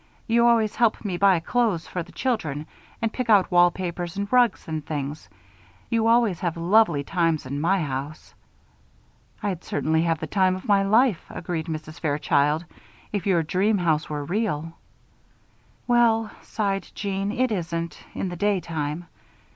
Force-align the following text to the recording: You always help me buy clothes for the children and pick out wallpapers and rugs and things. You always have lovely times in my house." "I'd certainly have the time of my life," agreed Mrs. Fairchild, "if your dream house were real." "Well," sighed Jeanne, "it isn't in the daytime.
You 0.25 0.47
always 0.47 0.73
help 0.77 1.05
me 1.05 1.15
buy 1.17 1.39
clothes 1.39 1.85
for 1.85 2.01
the 2.01 2.11
children 2.11 2.65
and 3.03 3.13
pick 3.13 3.29
out 3.29 3.51
wallpapers 3.51 4.17
and 4.17 4.33
rugs 4.33 4.67
and 4.67 4.83
things. 4.83 5.29
You 5.91 6.07
always 6.07 6.39
have 6.39 6.57
lovely 6.57 7.03
times 7.03 7.45
in 7.45 7.61
my 7.61 7.83
house." 7.83 8.33
"I'd 9.43 9.63
certainly 9.63 10.01
have 10.01 10.19
the 10.19 10.25
time 10.25 10.55
of 10.55 10.67
my 10.67 10.81
life," 10.81 11.23
agreed 11.29 11.67
Mrs. 11.67 11.99
Fairchild, 11.99 12.65
"if 13.13 13.27
your 13.27 13.43
dream 13.43 13.77
house 13.77 14.09
were 14.09 14.25
real." 14.25 14.73
"Well," 15.85 16.31
sighed 16.41 16.87
Jeanne, 16.95 17.31
"it 17.31 17.51
isn't 17.51 18.03
in 18.15 18.29
the 18.29 18.35
daytime. 18.35 19.05